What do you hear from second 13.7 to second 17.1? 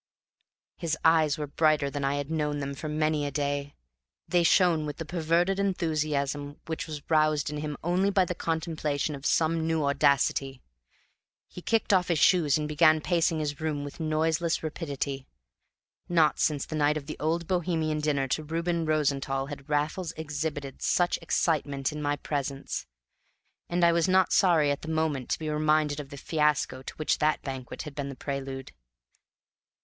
with noiseless rapidity; not since the night of